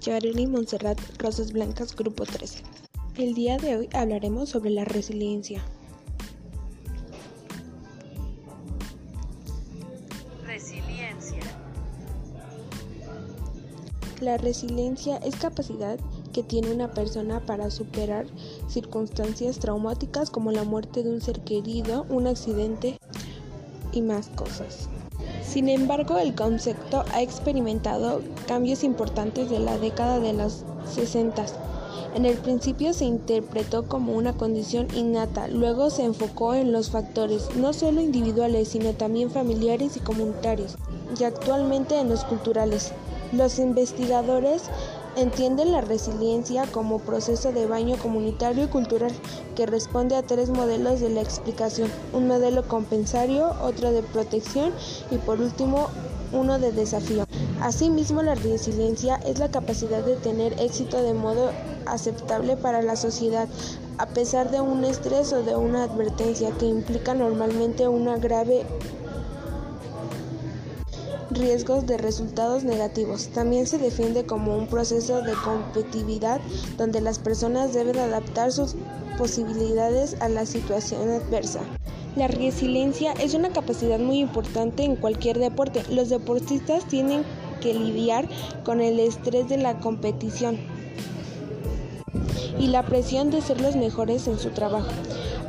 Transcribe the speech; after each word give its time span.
Yareli 0.00 0.46
Montserrat 0.46 0.98
Rosas 1.18 1.52
Blancas, 1.52 1.94
Grupo 1.94 2.24
13. 2.24 2.62
El 3.18 3.34
día 3.34 3.58
de 3.58 3.76
hoy 3.76 3.88
hablaremos 3.92 4.48
sobre 4.48 4.70
la 4.70 4.86
resiliencia. 4.86 5.62
Resiliencia. 10.46 11.42
La 14.22 14.38
resiliencia 14.38 15.18
es 15.18 15.36
capacidad 15.36 15.98
que 16.32 16.42
tiene 16.42 16.72
una 16.72 16.92
persona 16.92 17.44
para 17.44 17.70
superar 17.70 18.24
circunstancias 18.68 19.58
traumáticas 19.58 20.30
como 20.30 20.50
la 20.50 20.64
muerte 20.64 21.02
de 21.02 21.10
un 21.10 21.20
ser 21.20 21.40
querido, 21.40 22.06
un 22.08 22.26
accidente 22.26 22.98
y 23.92 24.00
más 24.00 24.28
cosas. 24.28 24.88
Sin 25.42 25.68
embargo, 25.68 26.18
el 26.18 26.34
concepto 26.34 27.04
ha 27.12 27.22
experimentado 27.22 28.20
cambios 28.46 28.84
importantes 28.84 29.50
de 29.50 29.58
la 29.58 29.78
década 29.78 30.20
de 30.20 30.32
los 30.32 30.64
60. 30.94 31.46
En 32.14 32.24
el 32.24 32.36
principio 32.36 32.92
se 32.92 33.04
interpretó 33.04 33.86
como 33.86 34.14
una 34.14 34.32
condición 34.32 34.88
innata, 34.96 35.46
luego 35.46 35.90
se 35.90 36.04
enfocó 36.04 36.54
en 36.54 36.72
los 36.72 36.90
factores 36.90 37.54
no 37.56 37.72
solo 37.72 38.00
individuales, 38.00 38.68
sino 38.68 38.92
también 38.94 39.30
familiares 39.30 39.96
y 39.96 40.00
comunitarios, 40.00 40.76
y 41.18 41.24
actualmente 41.24 41.98
en 41.98 42.08
los 42.08 42.24
culturales. 42.24 42.92
Los 43.32 43.60
investigadores 43.60 44.62
entienden 45.16 45.72
la 45.72 45.80
resiliencia 45.80 46.66
como 46.70 46.98
proceso 46.98 47.52
de 47.52 47.66
baño 47.66 47.96
comunitario 47.98 48.64
y 48.64 48.68
cultural 48.68 49.12
que 49.56 49.66
responde 49.66 50.16
a 50.16 50.22
tres 50.22 50.50
modelos 50.50 51.00
de 51.00 51.10
la 51.10 51.20
explicación, 51.20 51.90
un 52.12 52.28
modelo 52.28 52.66
compensario, 52.66 53.52
otro 53.62 53.92
de 53.92 54.02
protección 54.02 54.72
y 55.10 55.16
por 55.16 55.40
último 55.40 55.88
uno 56.32 56.58
de 56.58 56.72
desafío. 56.72 57.24
Asimismo, 57.60 58.22
la 58.22 58.36
resiliencia 58.36 59.16
es 59.26 59.38
la 59.38 59.50
capacidad 59.50 60.02
de 60.04 60.16
tener 60.16 60.58
éxito 60.60 61.02
de 61.02 61.12
modo 61.12 61.50
aceptable 61.86 62.56
para 62.56 62.80
la 62.82 62.96
sociedad, 62.96 63.48
a 63.98 64.06
pesar 64.06 64.50
de 64.50 64.60
un 64.60 64.84
estrés 64.84 65.32
o 65.32 65.42
de 65.42 65.56
una 65.56 65.84
advertencia 65.84 66.52
que 66.52 66.66
implica 66.66 67.14
normalmente 67.14 67.86
una 67.88 68.16
grave 68.16 68.64
riesgos 71.30 71.86
de 71.86 71.96
resultados 71.96 72.64
negativos. 72.64 73.28
También 73.28 73.66
se 73.66 73.78
defiende 73.78 74.26
como 74.26 74.56
un 74.56 74.66
proceso 74.66 75.22
de 75.22 75.32
competitividad 75.44 76.40
donde 76.76 77.00
las 77.00 77.18
personas 77.18 77.72
deben 77.72 77.98
adaptar 77.98 78.52
sus 78.52 78.76
posibilidades 79.16 80.16
a 80.20 80.28
la 80.28 80.46
situación 80.46 81.10
adversa. 81.10 81.60
La 82.16 82.26
resiliencia 82.26 83.12
es 83.12 83.34
una 83.34 83.50
capacidad 83.50 83.98
muy 83.98 84.18
importante 84.18 84.82
en 84.82 84.96
cualquier 84.96 85.38
deporte. 85.38 85.82
Los 85.90 86.08
deportistas 86.08 86.86
tienen 86.86 87.22
que 87.60 87.74
lidiar 87.74 88.28
con 88.64 88.80
el 88.80 88.98
estrés 88.98 89.48
de 89.48 89.58
la 89.58 89.78
competición 89.78 90.58
y 92.58 92.66
la 92.66 92.84
presión 92.84 93.30
de 93.30 93.40
ser 93.40 93.60
los 93.60 93.76
mejores 93.76 94.26
en 94.26 94.38
su 94.38 94.50
trabajo. 94.50 94.90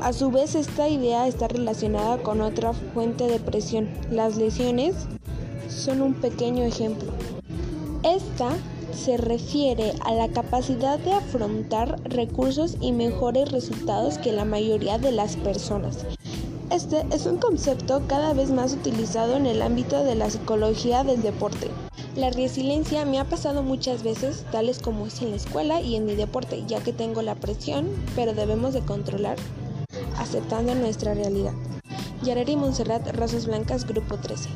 A 0.00 0.12
su 0.12 0.30
vez, 0.30 0.54
esta 0.54 0.88
idea 0.88 1.26
está 1.26 1.48
relacionada 1.48 2.18
con 2.22 2.40
otra 2.40 2.72
fuente 2.72 3.26
de 3.26 3.40
presión, 3.40 3.88
las 4.10 4.36
lesiones 4.36 4.94
son 5.78 6.02
un 6.02 6.14
pequeño 6.14 6.64
ejemplo. 6.64 7.12
Esta 8.02 8.50
se 8.92 9.16
refiere 9.16 9.92
a 10.04 10.12
la 10.12 10.28
capacidad 10.28 10.98
de 10.98 11.12
afrontar 11.12 12.00
recursos 12.04 12.76
y 12.80 12.92
mejores 12.92 13.50
resultados 13.52 14.18
que 14.18 14.32
la 14.32 14.44
mayoría 14.44 14.98
de 14.98 15.12
las 15.12 15.36
personas. 15.36 16.04
Este 16.70 17.06
es 17.12 17.26
un 17.26 17.38
concepto 17.38 18.02
cada 18.06 18.34
vez 18.34 18.50
más 18.50 18.74
utilizado 18.74 19.36
en 19.36 19.46
el 19.46 19.62
ámbito 19.62 20.04
de 20.04 20.14
la 20.14 20.28
psicología 20.28 21.04
del 21.04 21.22
deporte. 21.22 21.70
La 22.14 22.30
resiliencia 22.30 23.04
me 23.04 23.18
ha 23.18 23.24
pasado 23.24 23.62
muchas 23.62 24.02
veces, 24.02 24.44
tales 24.50 24.80
como 24.80 25.06
es 25.06 25.22
en 25.22 25.30
la 25.30 25.36
escuela 25.36 25.80
y 25.80 25.96
en 25.96 26.04
mi 26.04 26.14
deporte, 26.14 26.64
ya 26.66 26.80
que 26.82 26.92
tengo 26.92 27.22
la 27.22 27.36
presión, 27.36 27.88
pero 28.16 28.34
debemos 28.34 28.74
de 28.74 28.80
controlar 28.80 29.36
aceptando 30.18 30.74
nuestra 30.74 31.14
realidad. 31.14 31.52
Yareri 32.22 32.56
Montserrat, 32.56 33.14
Rosas 33.16 33.46
Blancas, 33.46 33.86
Grupo 33.86 34.16
13. 34.16 34.48